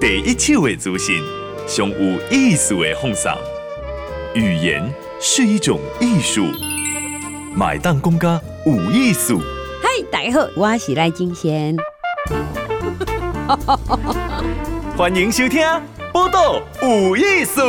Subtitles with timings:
[0.00, 1.22] 第一手的资讯，
[1.68, 3.30] 上有意思的放送。
[4.34, 4.82] 语言
[5.20, 6.46] 是一种艺术，
[7.54, 9.42] 买单公家有艺术。
[9.82, 11.76] 嗨，大家好，我是赖金贤。
[14.96, 15.60] 欢迎收听
[16.14, 17.60] 《报道有艺术》。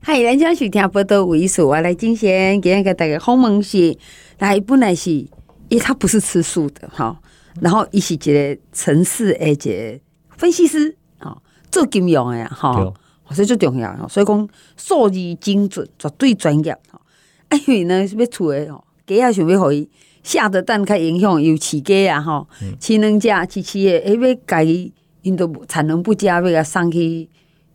[0.00, 3.96] 嗨，咱今收听《报道有艺术》，我赖金贤，今天给大家访问是，
[4.38, 5.26] 来本来是，
[5.68, 7.18] 因为他不是吃素的哈，
[7.60, 10.00] 然后伊是一个城市的一个
[10.36, 11.40] 分析师，吼，
[11.70, 12.92] 做金融的哈，
[13.30, 17.00] 所以最重要，所以讲数字精准，绝对专业哈。
[17.48, 19.88] 哎，因为呢，要厝的吼，鸡仔想要互伊。
[20.22, 22.48] 下的蛋较影响，有饲鸡啊吼，
[22.80, 24.90] 饲两只，饲饲的，哎，要家己
[25.20, 27.28] 因都产能不佳，要甲送去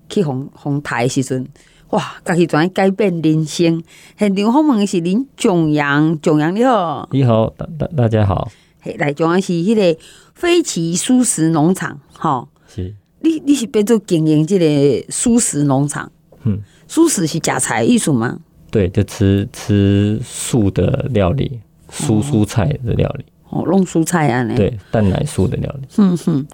[0.10, 1.48] 去红红台的时阵，
[1.92, 3.84] 哇，家己全改变人生。
[4.18, 8.52] 现场访问的是林炯阳，炯阳你好，你好，大大大家好。
[8.82, 10.00] 嘿，来炯阳是迄个
[10.34, 16.12] 飞奇素食农场，吼，是，你你是变做经营即个素食农场，
[16.44, 18.40] 嗯，素食是食菜艺术吗？
[18.70, 21.60] 对，就吃吃素的料理。
[21.92, 25.88] 蔬蔬菜的料理哦，弄蔬菜啊，对，蛋奶素的料理。
[25.98, 26.46] 嗯哼，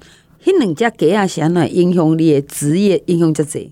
[0.42, 3.70] 迄两只鸡啊，是安怎影响你的职业，影响这些？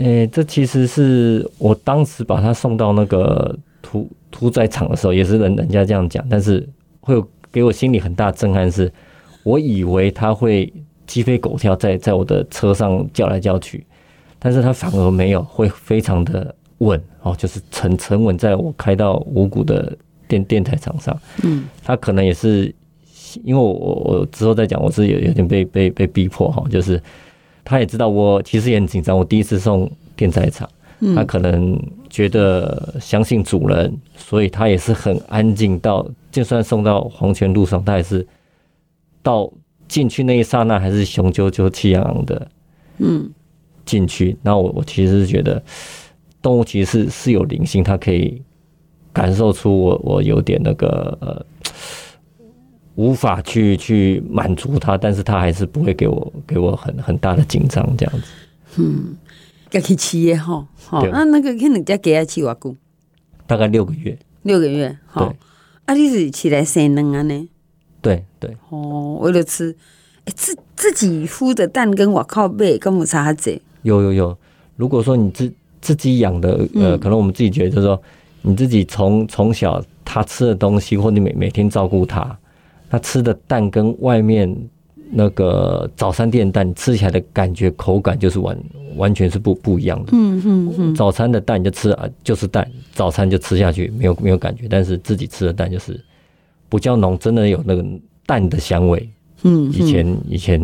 [0.00, 6.68] 诶，这其实是我当时把他送到那个屠屠宰场的时候，也是人人家这样讲，但是
[7.00, 8.92] 会有给我心里很大震撼，是
[9.42, 10.72] 我以为他会
[11.06, 13.86] 鸡飞狗跳在在我的车上叫来叫去，
[14.38, 19.96] 但是他反而没有，会非常的稳哦，就是沉沉稳，在我开到五股的。
[20.30, 22.72] 电电台场上，嗯，他可能也是
[23.42, 27.02] 因为我我之后再讲，我是有有点被被被逼迫哈，就是
[27.64, 30.68] 他也知道我其实也很紧张，我第一次送电在场，
[31.14, 38.26] 他可能觉得相信主人，所以他也是很安静到，就算送到黄泉路上，他也是
[39.22, 39.50] 到
[39.88, 42.48] 进去那一刹那还是雄赳赳气昂昂的，
[42.98, 43.30] 嗯，
[43.84, 44.36] 进去。
[44.42, 45.62] 那我我其实是觉得
[46.40, 48.42] 动物其实是是有灵性，它可以。
[49.12, 51.44] 感受出我我有点那个呃，
[52.94, 58.26] 无法去去满足他，但是他还是不会给我给我很很大的紧张这样子。
[58.76, 59.16] 嗯，
[59.72, 62.76] 要去吃的哈，好，那那个可能家给他吃多久？
[63.46, 64.18] 大概六个月。
[64.42, 65.36] 六个月，对。
[65.86, 67.48] 啊，你是起来生蛋啊呢？
[68.00, 68.56] 对对。
[68.68, 69.76] 哦，为了吃，
[70.24, 73.60] 哎，自自己孵的蛋跟我靠背，跟我差这？
[73.82, 74.38] 有有有，
[74.76, 78.00] 如果说你自自己养的，呃，可能我们自己觉得就是说。
[78.42, 82.38] 你自己从从小他吃的东西，或你每每天照顾他，
[82.90, 84.54] 他吃的蛋跟外面
[85.10, 88.58] 那个早餐店蛋吃起来的感觉口感就是完
[88.96, 90.10] 完全是不不一样的。
[90.12, 90.94] 嗯嗯嗯。
[90.94, 95.98] 早餐的蛋就吃啊，就是蛋，早餐就吃下去没有没有感觉，但是自己吃的蛋就是
[96.68, 97.84] 不叫浓，真的有那个
[98.26, 99.08] 蛋的香味。
[99.42, 100.60] 嗯，以前以前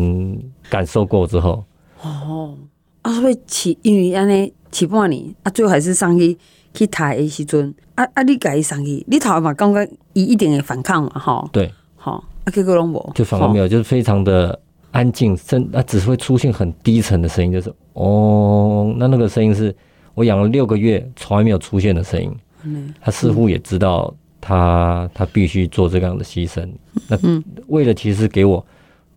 [0.69, 1.63] 感受过之后。
[2.03, 2.55] 哦，
[3.01, 6.37] 啊，所以起因为安尼起半年啊，最后还是上去。
[6.73, 8.21] 去台的时阵，啊啊！
[8.21, 9.83] 你家己上去，你头嘛感觉
[10.13, 11.49] 伊一定会反抗嘛，吼。
[11.51, 11.73] 对，
[12.07, 14.57] 好，啊，结果拢无，就反而没有，就是非常的
[14.91, 19.75] 安静，声啊，只是会出现很低沉的声音，就是哦，那那个声音是
[20.13, 22.33] 我养了六个月从来没有出现的声音。
[22.63, 26.65] 嗯，他似乎也知道他他必须做这样的牺牲，
[27.09, 27.17] 那
[27.67, 28.65] 为了其实给我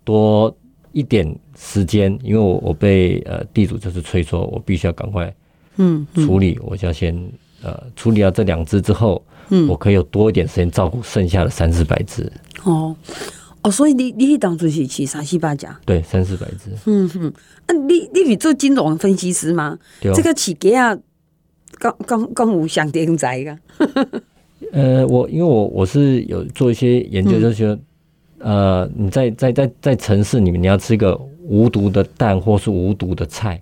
[0.03, 0.53] 多
[0.91, 5.33] 一点时间，因为我我被呃地主就是催说，我必须要赶快
[5.77, 7.17] 嗯处理，我就要先。
[7.63, 12.33] 呃，处理掉这两只之后，嗯，我可以有多一点时间照顾剩下的三四百只。
[12.65, 12.97] 哦，
[13.63, 15.79] 哦，所以你你当初是去三四百家？
[15.85, 16.71] 对，三四百只。
[16.87, 17.33] 嗯哼，
[17.67, 19.79] 那、啊、你你是做金融分析师吗？
[20.01, 20.15] 对、哦。
[20.15, 20.97] 这个起给啊，
[21.79, 23.59] 刚刚刚有想点在个。
[24.73, 27.79] 呃，我因为我我是有做一些研究，就是说，
[28.39, 33.61] 嗯、呃，你在在在在城市里面，你要吃一个无毒的蛋或是无毒的菜，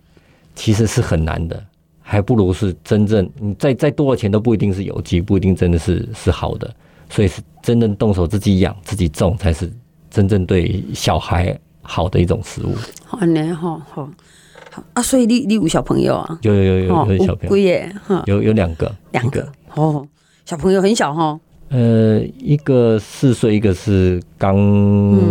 [0.54, 1.64] 其实是很难的。
[2.00, 6.74] 还不如是真正你再再多的钱都不一定是有机，不一定真的是是好的，
[7.08, 9.70] 所以是真正动手自己养自己种才是
[10.10, 12.74] 真正对小孩好的一种食物。
[13.04, 14.08] 好呢，好好
[14.70, 15.02] 好啊！
[15.02, 16.38] 所以你你有小朋友啊？
[16.42, 17.92] 有有有有有小朋友，耶，
[18.26, 20.06] 有有两个，两个哦，
[20.44, 21.38] 小朋友很小哈。
[21.70, 24.56] 呃，一个四岁，一个是刚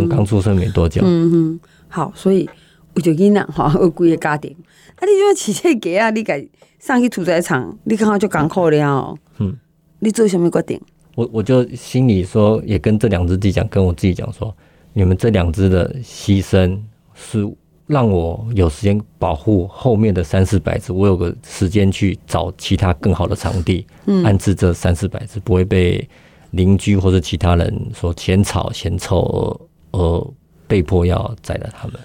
[0.08, 1.02] 刚出生没多久。
[1.04, 2.48] 嗯嗯，好，所以
[2.94, 4.56] 我就跟你讲哈， 有几个家庭，
[4.96, 6.48] 啊，你说起这个啊，你该。
[6.80, 9.18] 上去屠宰场，你刚刚就港口了哦。
[9.40, 9.58] 嗯，
[9.98, 10.80] 你做什么决定？
[11.18, 14.56] 我我就心里说，也跟这两只鸡讲，跟我自己讲说，
[14.94, 16.78] 你们这两只的牺牲
[17.16, 17.52] 是
[17.88, 23.84] 让我有时间保护后面的三四百只，我有个时间去找其他更好的场地，
[24.24, 26.08] 安置这三四百只，不会被
[26.52, 29.60] 邻居或者其他人说嫌吵嫌臭
[29.92, 30.34] 而而
[30.68, 32.00] 被迫要宰了他们。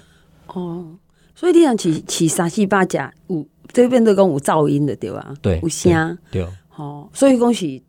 [0.47, 0.87] 哦，
[1.35, 5.35] 所以你想起起三四百只有这边都讲有噪音的对吧？
[5.39, 6.43] 对，有声对。
[6.75, 7.79] 哦，所以讲是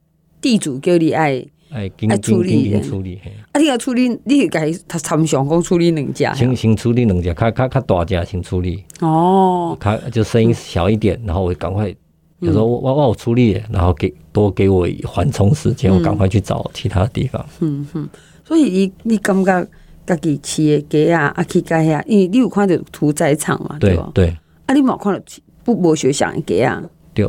[0.45, 3.19] 地主叫你爱爱爱处理处理。
[3.53, 8.85] 啊，你要处理，你是该他参详讲处理两只，先先处理两只，较较较大只先处理。
[9.01, 11.93] 哦，他就声音小一点，然后我赶快。
[12.41, 17.43] 有时候我我我出力，然后给多给我缓冲时间，我赶快去找其他地方。
[17.61, 18.07] 嗯哼，
[18.45, 19.67] 所以你你感觉
[20.05, 23.79] 家己饲的鸡啊，啊去改下，因为你有看到屠宰场嘛？
[23.81, 24.37] 对吧对。
[24.67, 25.21] 啊，你冇看到
[25.65, 26.83] 不剥学想的鸡啊？
[27.15, 27.25] 对，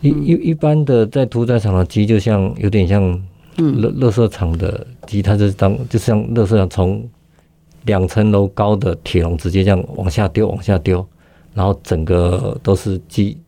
[0.00, 3.02] 一一一般的在屠宰场的鸡，就像有点像
[3.56, 7.08] 乐乐色场的鸡，它是当就像乐色场从
[7.84, 11.06] 两层楼高的铁笼直接这样往下丢，往下丢，
[11.54, 13.38] 然后整个都是鸡。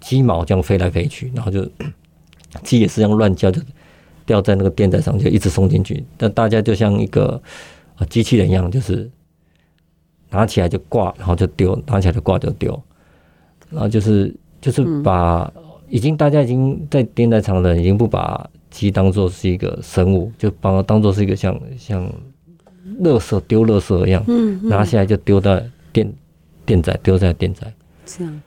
[0.00, 1.68] 鸡毛这样飞来飞去，然后就
[2.62, 3.60] 鸡也是这样乱叫，就
[4.24, 6.04] 掉在那个电宰上，就一直送进去。
[6.16, 7.40] 但大家就像一个
[7.96, 9.10] 啊机器人一样，就是
[10.30, 12.80] 拿起来就挂，然后就丢，拿起来就挂就丢。
[13.70, 15.52] 然后就是就是把
[15.88, 22.04] 已经大家已经在电宰场的人已经不把鸡当做是一个生物，就把它当做是一个像像
[23.00, 26.12] 垃圾丢垃圾一样嗯，拿下来就丢在电
[26.66, 27.72] 电宰，丢在电宰。
[28.04, 28.40] 这样。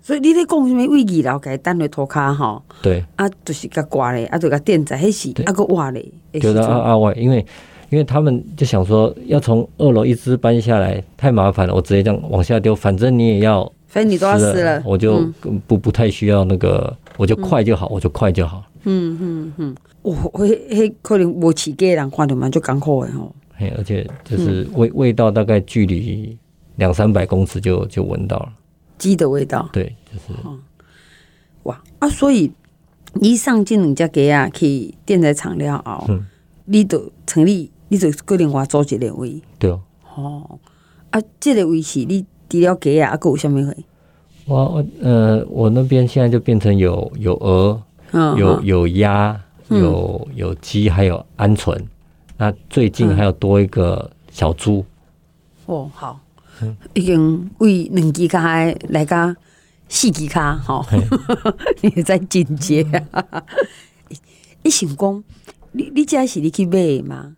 [0.00, 1.38] 所以你在讲什么位置了？
[1.38, 2.62] 给单位拖卡哈？
[2.80, 6.10] 对，啊，就是个挂嘞，啊，就个电在迄时，啊个挖嘞。
[6.40, 7.44] 觉得啊啊外，因为
[7.90, 15.26] 因为他们就想说，要从二楼一直搬下来太麻烦了，我直接这样往下丢，反正你也要，反正你都要死了，我就
[15.66, 18.62] 不不太需要那个，我就快就好，我就快就好。
[18.84, 23.34] 嗯嗯嗯，我我迄可能无饲鸡人看到嘛，就艰苦的吼。
[23.56, 26.38] 嘿，而且就是味味道大概距离
[26.76, 28.52] 两三百公尺就就闻到了。
[28.98, 30.40] 鸡的味道，对，就是，
[31.64, 32.08] 哇啊！
[32.08, 32.52] 所以
[33.14, 36.24] 你上进人家鸡啊，去电材厂了后，嗯，
[36.66, 39.80] 你就成立，你就个另外组一个位，对哦，
[40.14, 40.58] 哦，
[41.10, 43.76] 啊，这个位是你除了鸡啊，还有什么会？
[44.46, 51.78] 我我呃，我那边现在就变成有有鹅，嗯，有有鸭，有有鸡，还有鹌鹑。
[52.36, 54.84] 那最近还有多一个小猪，
[55.66, 56.20] 哦，好。
[56.94, 59.36] 已经为两只卡来个
[59.88, 60.84] 四只脚哈，
[61.82, 63.44] 你在进阶啊！
[64.64, 65.24] 你想讲，
[65.70, 67.36] 你你家是你去买的吗？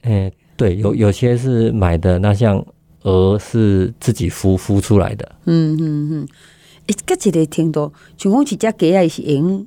[0.00, 2.64] 哎、欸，对，有有些是买的，那像
[3.04, 5.34] 鹅是自己孵孵出来的。
[5.46, 6.28] 嗯嗯嗯，
[6.86, 9.66] 哎、欸，个一个听到，像讲一只鸡也，是用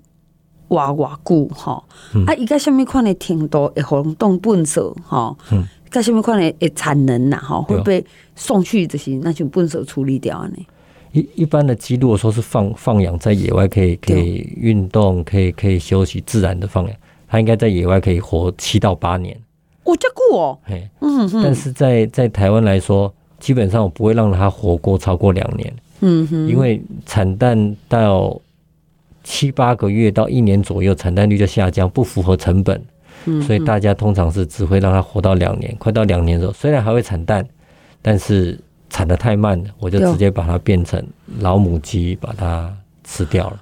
[0.68, 1.84] 活偌久哈？
[2.28, 5.36] 啊，伊个什么款的程度会互动笨手哈？
[5.51, 5.66] 嗯。
[5.89, 6.54] 在什么块呢？
[6.60, 8.06] 诶，产能呐，哈，会被
[8.36, 10.68] 送去这些，那就笨手处理掉呢。
[11.13, 16.94] 一一般的鸡，如果说是放放养在野外，可以可以运动，可以可以休息，自然的放养，
[17.30, 19.33] 它应该在野外可以活七到八年。
[19.86, 25.74] 哦，这个哦，嘿，嗯，但是在在台湾来说，基本上我不会让它活过超过两年。
[26.01, 28.39] 嗯哼，因为产蛋到
[29.24, 32.81] 七八个月到一年左右，产蛋率就下降，不符合成本。
[33.45, 37.45] 所以大家通常是只会让它活到两年，快到两年的时候，虽然还会产蛋，
[38.01, 38.57] 但是
[38.89, 41.06] 产的太慢了，我就直接把它变成
[41.40, 42.74] 老母鸡，把它
[43.04, 43.60] 吃掉了。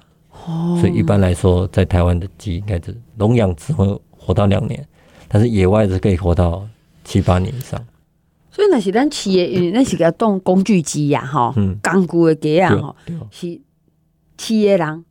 [0.80, 3.84] 所以一般来说，在台湾的鸡应该是笼养只会
[4.16, 4.86] 活到两年，
[5.26, 6.64] 但是野外是可以活到
[7.02, 7.82] 七八年以上。
[8.56, 12.96] 所以那是咱饲的，因为那是个当工具机呀，吼，工具的鸡啊，吼，
[13.30, 13.60] 是
[14.38, 15.04] 饲的人。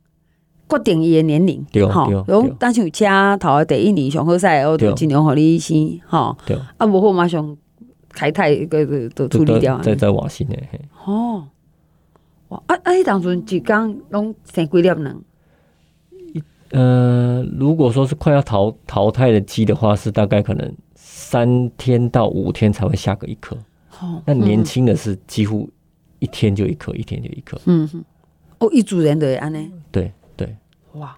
[0.68, 6.36] 决定伊的年龄，好，用当像车头第一年上好势，我就尽量互你先，吼，
[6.76, 7.56] 啊，无好马上
[8.08, 10.56] 开太个个都处理掉，再再换新的。
[11.04, 11.44] 哦，
[12.48, 15.16] 哇，啊啊，迄当阵一工拢生几粒卵？
[16.72, 20.74] 呃，如果说是快要淘淘汰的鸡的话，是大概可能
[21.18, 23.56] 三天到五天才会下个一颗。
[24.00, 25.66] 哦，那年轻的是几乎
[26.18, 27.58] 一天就一颗，一天就一颗。
[27.64, 28.04] 嗯哼，
[28.58, 29.72] 哦，一组人的安尼。
[29.90, 30.54] 对对。
[30.92, 31.16] 哇，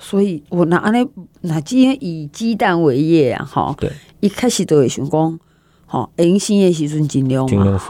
[0.00, 1.08] 所以我那安尼，
[1.42, 5.38] 那今天以鸡蛋为业啊，哈，对，一开始都会想讲，
[5.86, 7.80] 哈，迎新的时阵尽量嘛，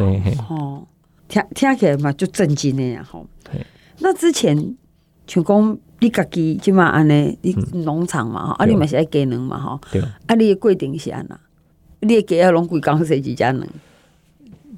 [0.51, 0.87] 哦，
[1.27, 3.19] 听听起来嘛就震惊的呀，哈，
[3.51, 3.65] 对。
[4.01, 4.77] 那之前
[5.33, 11.41] 像讲你家己即嘛安尼，你农场嘛，哈，啊，你嘛是爱鸡卵嘛，哈，对，啊，你的规定是安那？
[12.01, 13.67] 你的鸡要拢规工生几只卵？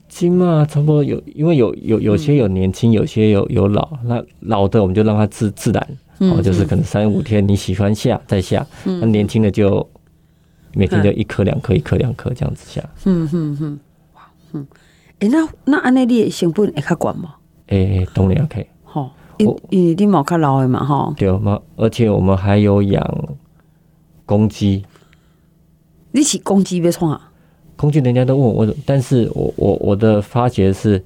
[0.09, 3.99] 鸡嘛，差不多有，因为有有有些有年轻，有些有有老。
[4.05, 5.89] 那老的我们就让它自自然，
[6.31, 8.65] 哦，就是可能三五天你喜欢下再下。
[8.85, 9.85] 那年轻的就
[10.75, 12.81] 每天就一颗两颗，一颗两颗这样子下。
[13.07, 13.81] 嗯嗯嗯，
[14.15, 14.65] 哇，嗯，
[15.19, 17.35] 哎，那那安内你成本会较高吗？
[17.67, 18.63] 哎，当然可以。
[18.65, 18.74] 好，
[19.39, 21.15] 因因为你毛较老的嘛，哈。
[21.17, 23.29] 对嘛，而且我们还有养
[24.27, 24.85] 公鸡。
[26.13, 27.31] 你起公鸡别创啊？
[27.77, 31.05] 公鸡人家都问我，但是我我我的发觉是，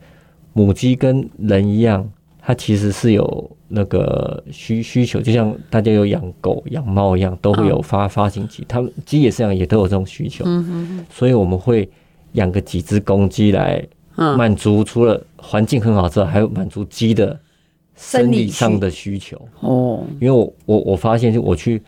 [0.52, 2.06] 母鸡跟人一样，
[2.40, 8.64] 它其实是有那个需需求，就像大家有养狗、养猫一样，都会有发发情期。
[8.68, 10.44] 它们鸡也是这样，也都有这种需求。
[10.46, 11.06] 嗯嗯。
[11.08, 11.88] 所以我们会
[12.32, 13.82] 养个几只公鸡来
[14.14, 17.38] 满足，除了环境很好之外，还有满足鸡的
[17.98, 19.36] 生理上的需求。
[19.60, 20.02] 哦。
[20.20, 21.82] 因为我我我发现，就我去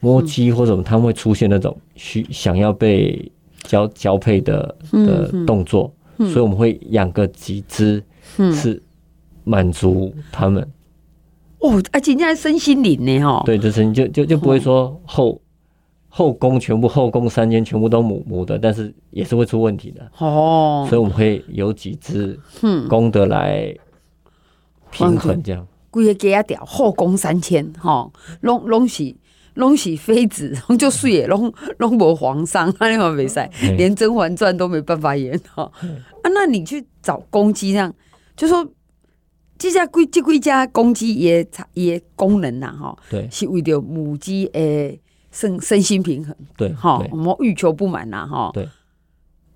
[0.00, 3.30] 摸鸡或者什么，他们会出现那种需想要被。
[3.64, 8.02] 交交配的的动作，嗯嗯、所以我们会养个几只，
[8.52, 8.82] 是
[9.44, 10.68] 满足他们。
[11.60, 13.40] 哦，而且人家身心灵呢，哈。
[13.46, 15.40] 对，就是就就就不会说后
[16.08, 20.10] 后宫全部后宫三间全部都母母的，但是也是会出问题的。
[20.18, 22.36] 哦，所以我们会有几只
[22.88, 23.72] 公的来
[24.92, 25.66] 平衡这样。
[25.90, 28.10] 规个家掉后宫三千，哈，
[28.42, 29.14] 拢拢是。
[29.56, 35.64] 拢是妃子， 就水诶拢拢无皇上，你看没赛，连《甄嬛传》都没办法演哈。
[36.22, 37.94] 啊，那你去找公鸡，这样
[38.34, 38.66] 就说
[39.58, 44.98] 这家归这归家公鸡也也功能呐吼，对，是为了母鸡诶
[45.30, 48.66] 身身心平衡，对哈，我们欲求不满呐哈，对。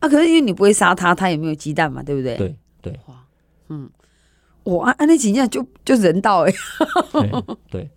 [0.00, 2.36] 啊，可是因为你不会杀它，它也没有鸡蛋嘛，对不对？
[2.36, 3.00] 对对。
[3.70, 3.88] 嗯，
[4.66, 6.52] 我啊啊，那几样就就人道哎，
[7.70, 7.88] 对，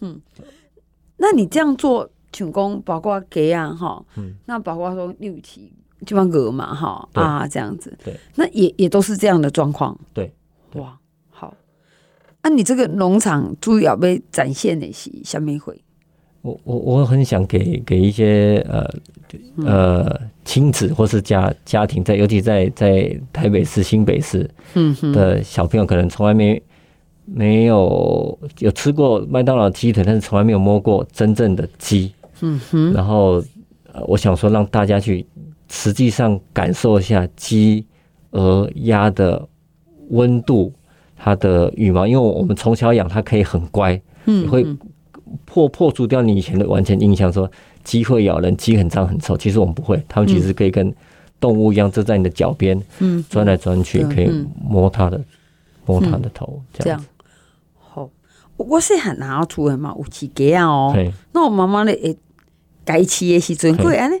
[0.00, 0.20] 嗯。
[1.16, 5.72] 那你这样做，请工包括给啊，哈，嗯，那包括说六七
[6.06, 10.32] 就帮鹅嘛，哈啊，这样子，对，那也也都是这样的状况，对，
[10.74, 10.96] 哇，
[11.28, 11.52] 好，
[12.42, 15.82] 那你这个农场主要被展现的是什么会？
[16.48, 18.90] 我我我很想给给一些呃
[19.66, 26.60] 呃亲子或是家家庭在，尤其在在台北市、新北市，嗯的小朋友可能从来没。
[27.30, 32.10] 没有有吃过麦当劳鸡腿，但是从来没有摸过真正的鸡。
[32.40, 32.90] 嗯哼。
[32.94, 33.44] 然后，
[34.06, 35.26] 我想说让大家去
[35.68, 37.84] 实际上感受一下鸡、
[38.30, 39.46] 鹅、鸭的
[40.08, 40.72] 温度，
[41.18, 44.64] 它的羽毛，因为我们从小养它可以很乖，嗯，会
[45.44, 47.50] 破破除掉你以前的完全印象，说
[47.84, 49.36] 鸡会咬人，鸡很脏很臭。
[49.36, 50.94] 其实我们不会，它们其实可以跟
[51.40, 54.30] 动物一样，就在你的脚边，嗯，钻来钻去，可以
[54.62, 55.20] 摸它的
[55.86, 57.06] 摸它的头，这样子。
[58.56, 60.92] 我是很拿出来嘛，有鸡鸡啊哦。
[61.32, 62.16] 那我妈妈呢，诶，
[62.84, 64.20] 改起的时阵，会安尼，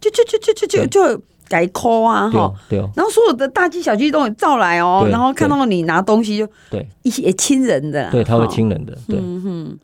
[0.00, 2.52] 就就就就就就就改抠啊哈。
[2.68, 2.80] 对。
[2.96, 8.10] 然后所有的大鸡小鸡都会照来哦，然后看到你拿东西就对，一些亲人的。
[8.10, 8.98] 对，他会亲人的。
[9.06, 9.20] 对。
[9.22, 9.78] 嗯哼。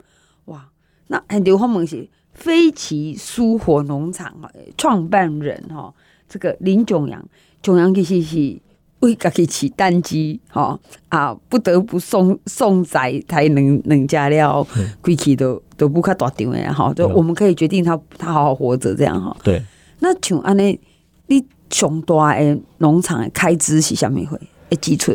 [1.13, 5.95] 哇，那刘芳萌是飞奇蔬活农场哈创办人哈，
[6.29, 7.25] 这个林炯阳，
[7.63, 8.61] 炯阳其实是。
[9.03, 10.79] 为家己饲蛋鸡，哈
[11.09, 14.65] 啊，不得不送送仔才能能加料，
[15.01, 19.37] 规气都都不卡大张的哈，就我们可以决定他他好好活着这样哈。
[19.43, 19.61] 对，
[19.99, 20.79] 那像安尼，
[21.27, 24.39] 你上大的农场的开支是虾米会？
[24.71, 25.13] 诶，基础？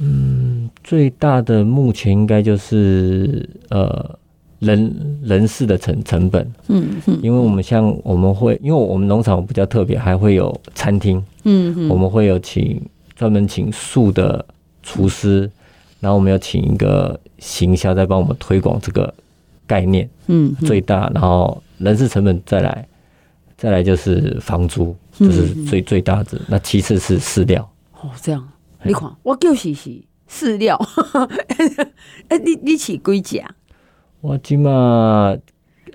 [0.00, 4.18] 嗯，最大的目前应该就是呃
[4.60, 12.80] 人人事的成成本，嗯嗯，因为我们像我们会，因为我们农场比较特别，还会有餐厅，嗯嗯，我们会有请。
[13.16, 14.42] 专门请素的
[14.82, 15.40] 厨师，
[16.00, 19.12] 然后我们要请一个行销在帮我们推广这个
[19.66, 22.88] 概念，嗯，最大，然后人事成本再来，
[23.58, 27.70] 再来就是房租，就是最最大的，那其次是饲料。
[28.00, 28.48] 哦，这样，
[28.84, 29.90] 你看，我就是是
[30.26, 30.80] 饲料，
[32.28, 33.44] 哎，你你饲几只？
[34.20, 35.36] 我起码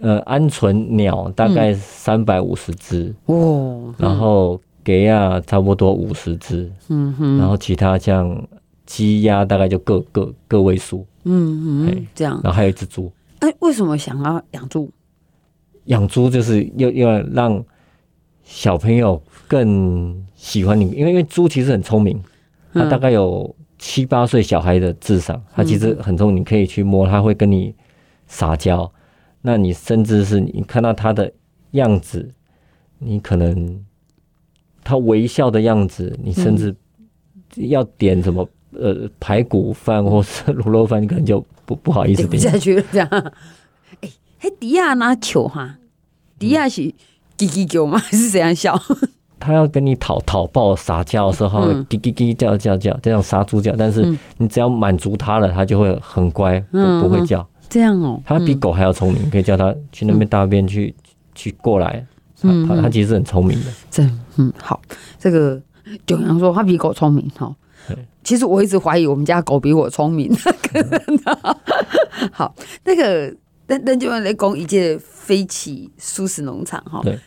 [0.01, 4.59] 呃，鹌鹑鸟大概三百五十只哦，然后。
[4.85, 8.39] 给啊，差不多五十只，嗯哼，然后其他像
[8.85, 13.11] 鸡鸭大概就个个个位数，嗯嗯，这样，然后还有一只猪。
[13.39, 14.87] 哎，为什么想要养猪？
[15.85, 17.65] 养猪就是要要让
[18.43, 22.21] 小朋友更喜欢你，因为因为猪其实很聪明，
[22.71, 27.73] 它大概有七八岁小孩的智商，它其实很聪明，你可以去摸，它会跟你
[28.27, 28.91] 撒娇。
[29.41, 31.31] 那你甚至是你看到他的
[31.71, 32.31] 样子，
[32.99, 33.83] 你可能。
[34.87, 36.75] 他微笑的样子，你甚至
[37.55, 42.83] 要点什么呃排骨饭或是卤肉饭，你可能就不不好意思点，点下去了。
[42.91, 43.07] 这样，
[44.01, 45.79] 哎，嘿，迪亚拿球哈，
[46.37, 46.83] 迪亚是
[47.35, 47.97] 叽叽叫吗？
[47.97, 48.79] 还是怎样笑？
[49.41, 53.75] 他要跟你讨讨抱撒娇的时候，叽叽叽叫叫叫，这样杀猪叫。
[53.75, 57.47] 但是你只要满足他了，他就会很乖，不不会叫。
[57.69, 60.93] 这样哦，他比狗还要聪明，可以叫他去那边大便去
[61.33, 62.05] 去过来。
[62.41, 63.71] 嗯，他他其实很聪明的。
[63.89, 64.03] 这
[64.37, 64.81] 嗯好，
[65.17, 65.61] 这个
[66.05, 67.55] 九阳说他比狗聪明哈。
[68.23, 70.31] 其实我一直怀疑我们家狗比我聪明。
[72.31, 72.53] 好，
[72.83, 73.33] 那个
[73.67, 77.01] 但但就来讲一届飞起素食农场哈。
[77.03, 77.17] 对。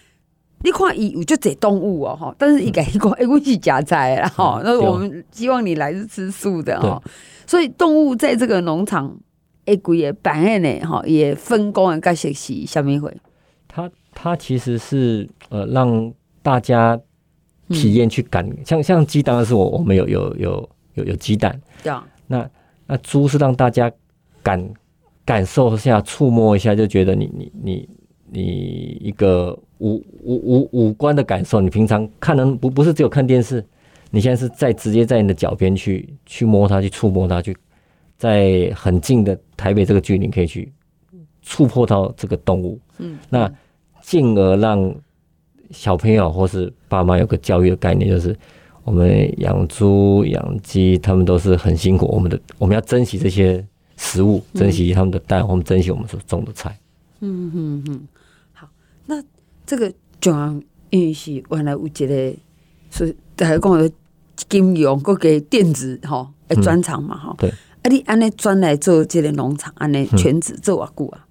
[0.65, 4.61] 你看伊有就这动物哦哈，但是伊改一讲，哎，我是家菜啦哈。
[4.65, 7.01] 那我们希望你来是吃素的哈。
[7.47, 9.17] 所以动物在这个农场，
[9.69, 13.15] 哎，贵也扮演呢哈，也分工啊，该学习下面会。
[13.69, 16.99] 他他其实是呃让大家
[17.69, 22.07] 体验去感，像像鸡当然是我我们有有有有有鸡蛋，对啊。
[22.27, 22.51] 那
[22.87, 23.93] 那猪是让大家
[24.43, 24.69] 感
[25.25, 27.89] 感受一下、触摸一下，就觉得你你你
[28.33, 29.59] 你一个。
[29.81, 29.95] 五
[30.25, 33.65] 五五五官的感受，你平常看人不不是只有看电视，
[34.11, 37.57] 你现在是在直接在你的脚边去去摸它，去触摸它，去
[38.19, 40.71] 在很近的台北这个距离可以去
[41.41, 42.79] 触碰到这个动物。
[42.99, 43.51] 嗯，那
[44.03, 44.95] 进而让
[45.71, 48.37] 小朋友或是爸妈有个教育的概念，就是
[48.85, 53.65] 我们养猪养鸡，他们都是很辛苦，我们的我们要珍惜这些
[53.97, 56.77] 食物，珍惜他们的蛋，我们珍惜我们所种的菜。
[57.21, 58.09] 嗯嗯嗯，
[58.53, 58.69] 好，
[59.07, 59.23] 那。
[59.69, 62.07] 这个中央因为是原来有一个
[62.91, 63.93] 是大家讲的
[64.49, 71.27] 金融各个电子哈诶专长嘛哈，对，啊你安尼转来做这个农场，安尼全职做偌久啊？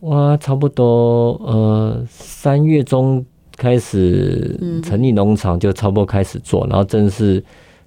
[0.00, 3.24] 我，差不多呃三月中
[3.56, 7.42] 开始成立农场，就差不多开始做，然后正式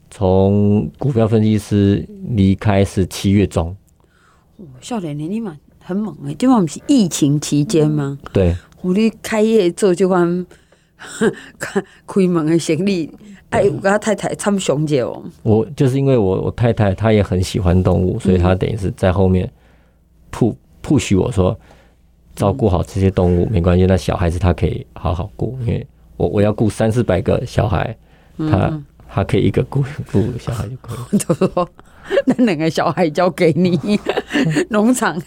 [0.10, 3.76] 从股票分析师离开是七月中。
[4.80, 8.18] 少年你嘛很猛诶，这不是疫情期间吗？
[8.32, 8.56] 对。
[8.82, 10.46] 我咧开业做这款
[11.60, 13.10] 开开门的生意，
[13.56, 15.24] 哎，我跟他太太他们熊姐哦。
[15.44, 19.52] 我就是因为我我太太她也很喜欢动物，所以她等于是在后面
[20.32, 21.58] push push 我说
[22.36, 27.96] 照顾好这些动物没关系，那小孩子他可以好好顾，因为我我要顾三四百个小孩，
[28.38, 31.18] 他他可以一个顾顾小孩就可以。
[31.18, 31.70] 就 说
[32.26, 33.80] 那两个小孩交给你，
[34.70, 35.20] 农场。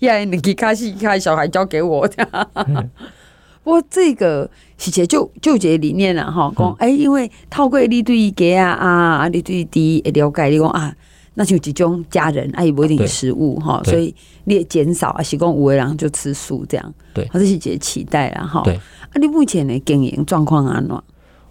[0.00, 2.22] 呀，你可以开始开小孩交给我这
[3.70, 3.80] 样。
[3.80, 9.70] 不过这个是些就就这理念了哈，讲哎，因为透过你对家啊啊，你对猪
[10.02, 10.92] 的了解，你讲啊，
[11.34, 14.12] 那就几种家人哎，不一定食物哈，所以
[14.44, 16.94] 你也减少啊，是讲有的人就吃素这样。
[17.14, 18.62] 对，这是些期待了哈。
[18.64, 21.00] 对，啊，你目前的经营状况安怎？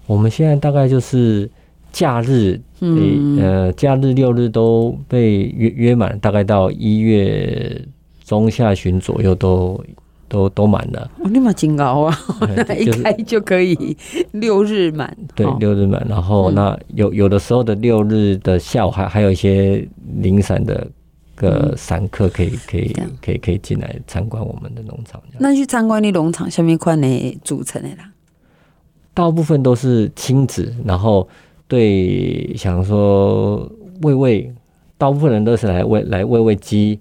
[0.05, 1.49] 我们现在大概就是
[1.93, 7.81] 假日，嗯呃，假日六日都被约约满，大概到一月。
[8.25, 9.83] 中下旬左右都
[10.29, 12.17] 都都满了，哦，立马警告啊！
[12.79, 13.97] 一开就可以
[14.31, 16.05] 六日满，对，六日满。
[16.07, 19.85] 然后那有有的时候的六日的下午还还有一些
[20.21, 20.87] 零散的
[21.35, 25.21] 个散客可以可以可以可以进来参观我们的农场。
[25.39, 28.11] 那去参观你农场下面块呢组成的啦？
[29.13, 31.27] 大部分都是亲子，然后
[31.67, 33.69] 对想说
[34.03, 34.53] 喂喂，
[34.97, 36.99] 大部分人都是来喂来喂喂鸡。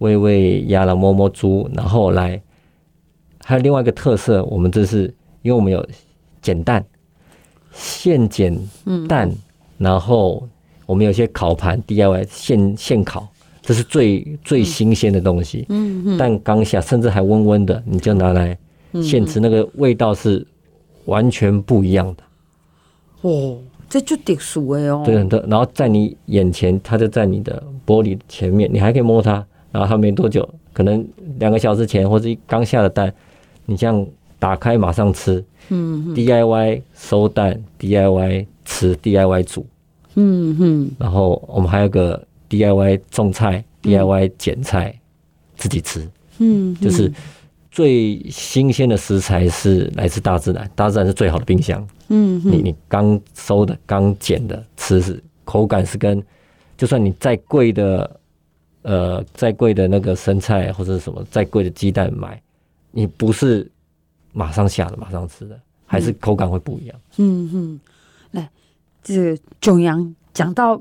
[0.00, 2.40] 喂喂鸭了，摸摸猪，然后来，
[3.50, 5.84] 还有另外一个特色，我们这是因为我们有
[6.40, 6.84] 减蛋，
[7.72, 8.56] 现减
[9.08, 9.36] 蛋，嗯、
[9.76, 10.48] 然后
[10.86, 13.26] 我们有些烤盘 DIY 现现烤，
[13.60, 15.66] 这是最最新鲜的东西。
[15.68, 18.56] 嗯嗯，蛋刚下，甚至还温温的，你就拿来
[19.02, 20.46] 现吃，那个味道是
[21.06, 22.22] 完全不一样的。
[23.22, 23.58] 哦，
[23.88, 25.02] 这就特殊的哦。
[25.04, 29.44] 对，很多然后在你眼前，它就在你的玻璃前面，你还可以摸它。
[29.72, 31.04] 然后它没多久，可能
[31.40, 33.12] 两个小时前或者刚下的蛋，
[33.70, 34.04] 你像
[34.36, 39.64] 打开马上吃，嗯，DIY 收蛋，DIY 吃，DIY 煮，
[40.16, 44.92] 嗯哼，然后我们还有个 DIY 种菜，DIY 剪菜，
[45.56, 46.04] 自己吃，
[46.38, 47.12] 嗯，就是
[47.70, 56.20] 最新鲜的食材是来自大自然，大自然是最好的冰箱，嗯，你你刚收的刚剪的吃是口感是跟，
[56.76, 58.18] 就算你再贵的。
[58.82, 62.40] 呃，再贵的那个生菜或者什么，再贵的鸡蛋买，
[62.90, 63.70] 你不是
[64.32, 66.96] 马上下的，马上吃的，还是口感会不一样。
[67.16, 67.80] 嗯嗯，
[68.32, 68.50] 来，
[69.02, 70.80] 这个中央讲到，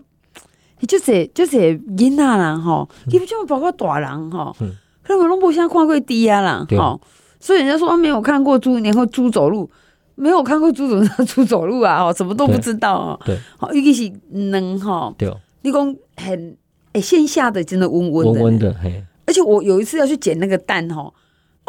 [0.88, 4.56] 就是就是囡仔人哈，基本上包括大人哈，
[5.04, 7.00] 可能拢不像看过猪啊啦，哈，
[7.40, 9.70] 所以人家说没有看过猪，然后猪走路，
[10.16, 12.04] 没有看过猪怎么猪走路啊？
[12.04, 13.20] 哦，什么都不知道哦。
[13.26, 16.58] 对，好，尤其是能哈，对，你讲很。
[16.92, 19.06] 哎，线下的真的温温的，温温的，嘿。
[19.28, 21.14] 而且我有一次要去捡那个蛋哈，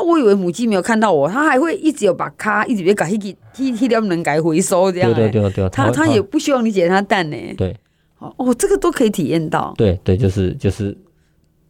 [0.01, 5.13] 我以为母鸡没有看到我，它还会一直有把卡，一直别改，一直一直能改回收这样。
[5.15, 7.37] 对对对，它它也不希望你捡它蛋呢。
[7.57, 7.77] 对，
[8.19, 9.75] 哦，这个都可以体验到。
[9.77, 10.97] 对对，就是就是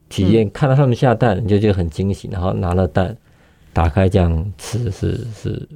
[0.09, 3.17] 体验，看到他们下蛋，你就觉得很惊喜，然后拿了蛋
[3.73, 5.69] 打开这样吃，是是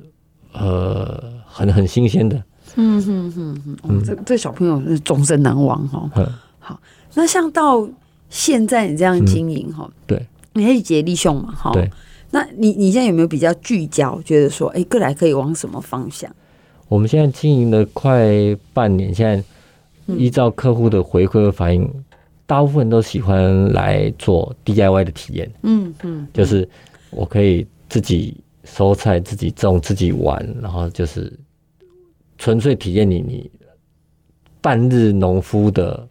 [0.52, 2.42] 呃很很新鲜的。
[2.76, 6.10] 嗯哼哼哼，这这小朋友是终身难忘哈。
[6.58, 6.80] 好。
[7.16, 7.88] 那像到
[8.28, 11.54] 现在你这样经营哈，对，你还是接立项嘛？
[11.56, 11.88] 哈，对。
[12.34, 16.28] 那你你现在有没有比较聚焦，觉得说，哎、欸，过来可以往什么方向？
[16.88, 18.28] 我们现在经营了快
[18.72, 19.40] 半年，现在
[20.16, 22.04] 依照客户的回馈和反应，嗯、
[22.44, 25.48] 大部分都喜欢来做 DIY 的体验。
[25.62, 26.68] 嗯嗯，就是
[27.10, 31.32] 我可以自己收菜、自己种、自己玩，然后就是
[32.36, 33.48] 纯粹体验你你
[34.60, 36.04] 半日农夫的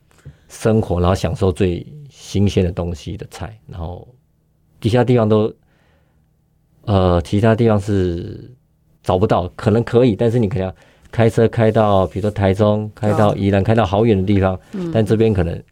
[0.47, 4.07] 生活，然后享受最新鲜的东西的菜，然后
[4.79, 5.53] 底下地方都。
[6.85, 8.51] 呃，其他地方是
[9.01, 10.75] 找不到，可能可以，但是你可能要
[11.11, 14.59] 开车开到，比如说台中，开到宜兰，开到好远的地方。
[14.73, 14.91] 嗯。
[14.93, 15.63] 但这边可能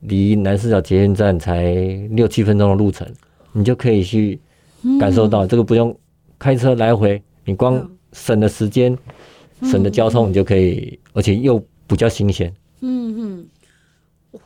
[0.00, 1.72] 离南四角捷运站才
[2.10, 3.06] 六七分钟的路程，
[3.52, 4.40] 你就可以去
[5.00, 5.96] 感受到这个不用
[6.38, 8.96] 开车来回，你光省的时间，
[9.62, 12.52] 省的交通，你就可以，而且又比较新鲜。
[12.80, 14.40] 嗯嗯。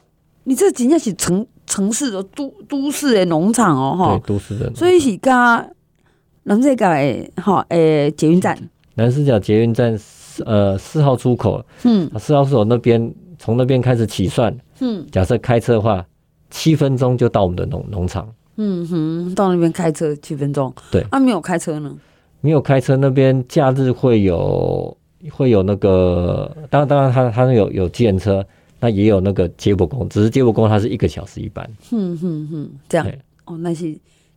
[0.45, 4.21] 你这真的是城城市的都都市的农场哦，哈。
[4.25, 4.73] 对，都市的。
[4.75, 5.69] 所以是噶。
[6.48, 8.56] 南势角诶，好诶，捷运站。
[8.94, 9.98] 南势角捷运站，
[10.44, 11.64] 呃，四号出口。
[11.82, 14.56] 嗯，四号出口那边，从那边开始起算。
[14.78, 16.06] 嗯，假设开车的话，
[16.48, 18.32] 七分钟就到我们的农农场。
[18.59, 20.72] 嗯哼，到那边开车七分钟。
[20.92, 21.92] 对，啊，没有开车呢？
[22.40, 24.96] 没有开车，那边假日会有
[25.32, 28.46] 会有那个，当然当然，他他有有计程车，
[28.78, 31.68] 那也有那个接驳工，只是接驳工它是一个小时一班。
[31.90, 33.06] 嗯哼哼，这样。
[33.46, 33.74] 哦，那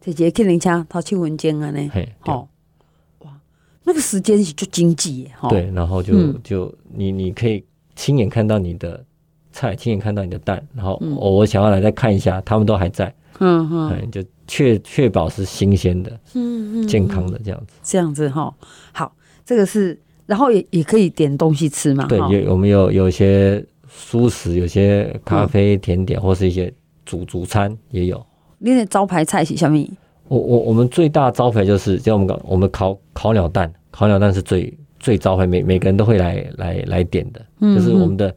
[0.04, 0.12] 是。
[0.12, 2.48] 直接去人家掏七分钟啊呢，好
[3.20, 3.32] 哇，
[3.84, 5.50] 那个时间是就经济哈。
[5.50, 7.64] 对，然后就、嗯、就你你可以
[7.96, 9.04] 亲眼看到你的
[9.52, 18.54] 菜，亲眼看到你的蛋，然后、嗯、我想要来再看一下，他们都还在，嗯嗯，就确确保是新鲜的，嗯嗯，健康的这样子，这样子哈。
[18.94, 19.14] 好，
[19.46, 22.06] 这个是，然后也也可以点东西吃嘛。
[22.06, 26.74] 对，有我们有有一些蔬食，有些咖啡、甜点，或是一些
[27.06, 28.26] 主主餐也有。
[28.60, 29.90] 你的招牌菜是什么？
[30.28, 38.34] 我我我们最大招牌就是，就我们搞我们烤烤鸟蛋，烤鸟蛋是最最招牌，每每个人都会来来来点的，嗯、就是我们的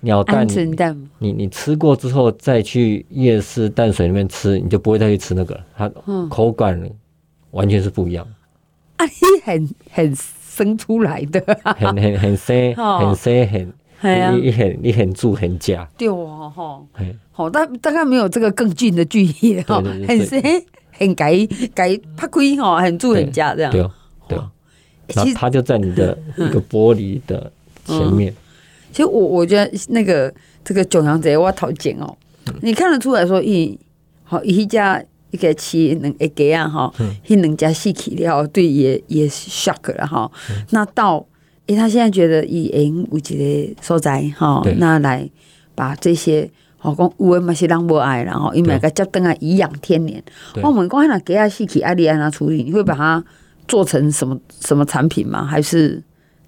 [0.00, 0.46] 鸟蛋。
[0.74, 5.90] 蛋你你吃过之后再去夜市淡水那边吃，你就不会再去吃那个，它
[6.30, 6.80] 口感
[7.50, 8.26] 完全是不一样。
[8.96, 13.72] 啊，你很很生出来的，很很很生，很生很。
[14.02, 16.86] 你很你很住很假，对哦吼，
[17.32, 20.40] 好，但大概没有这个更近的距离哈，很深
[20.92, 21.34] 很改
[21.74, 23.82] 改拍开哈，很住很假这样，对
[24.28, 24.38] 对，
[25.08, 27.50] 其实它就在你的一个玻璃的
[27.86, 28.34] 前面。
[28.92, 30.32] 其实我我觉得那个
[30.62, 32.16] 这个九阳贼我头剪哦，
[32.60, 33.78] 你看得出来说一
[34.24, 36.92] 好一家一个企业能一个啊哈，
[37.26, 40.30] 一能加细起了，对也也 shock 了哈，
[40.70, 41.26] 那到。
[41.66, 45.28] 哎，他现在觉得以营为一个所在哈，那来
[45.74, 46.48] 把这些
[46.78, 50.22] 好讲有诶嘛是人无爱，然后因为个叫灯啊颐养天年。
[50.62, 53.24] 我们讲那给他细起，阿丽安娜处理，你会把它
[53.66, 55.44] 做成什么什么产品吗？
[55.44, 56.00] 还是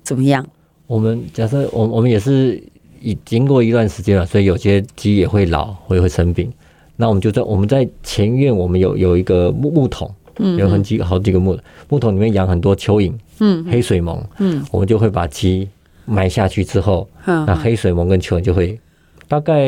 [0.04, 0.46] 怎么样？
[0.86, 2.62] 我们假设我我们也是
[3.00, 6.52] 已经过一段时间了，所以有些鸡也会老，会会生病。
[6.94, 10.08] 那我们就在我们在前院，我们有有一个木木桶。
[10.38, 15.68] 有很几好几个木木桶里面养很多蚯蚓，嗯，黑水虻，嗯，我们就会把鸡
[16.04, 18.78] 埋下去之后，那黑水虻跟蚯蚓就会
[19.26, 19.62] 大概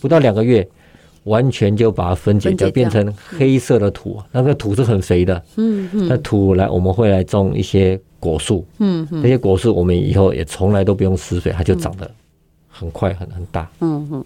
[0.00, 0.66] 不到两个月，
[1.24, 12.10] 完全就把它分解掉，变成黑色的土，那个土是很肥的，嗯嗯，那土来我们会来种一些果树，嗯嗯，那些果树我们以后也从来都不用施肥，它就长得
[12.68, 14.24] 很快很很大，嗯嗯，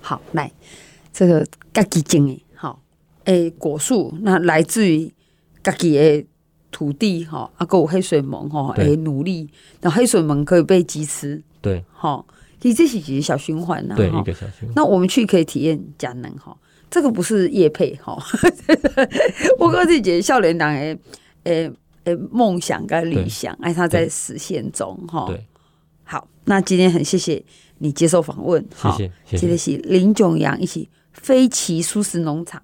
[0.00, 0.50] 好，来
[1.12, 2.80] 这个咖喱精好，
[3.24, 5.12] 诶，果树那来自于。
[5.72, 6.24] 家己的
[6.70, 9.48] 土地哈，啊，还有黑水虻哈，诶，努力，
[9.80, 12.24] 然后黑水虻可以被鸡吃，对，哈，
[12.60, 14.72] 其实这是一个小循环呐，对，一个小循环。
[14.76, 16.56] 那我们去可以体验佳能哈，
[16.90, 18.16] 这个不是叶配哈，
[19.58, 20.98] 我跟自己少年党诶
[21.44, 21.70] 诶
[22.04, 25.26] 诶梦想跟理想，哎，他在实现中哈。
[25.26, 25.44] 对，
[26.04, 27.42] 好，那今天很谢谢
[27.78, 29.76] 你接受访问，谢谢，谢谢。
[29.76, 32.62] 是林炯阳一起飞奇舒适农场，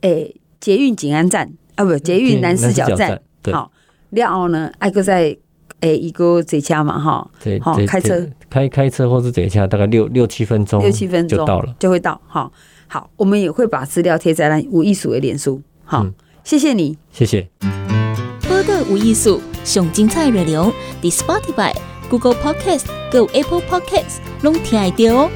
[0.00, 1.52] 诶，捷运景安站。
[1.78, 3.20] 啊不，捷运南势角站，
[3.52, 3.70] 好，
[4.10, 5.36] 然后呢，挨个在
[5.78, 12.20] 诶一个这家嘛哈，好开车开开车或是这家，大概六六七分钟，六七分钟就到了，就会到。
[12.26, 12.52] 好，
[12.88, 15.62] 好，我们也会把资料贴在那无艺术的脸书。
[15.84, 16.04] 好，
[16.42, 17.48] 谢谢你，谢谢。
[18.48, 21.72] 播个无艺术，上精彩内容，The Spotify、
[22.10, 25.30] Google Podcast、Go Apple Podcasts，拢听得到哦。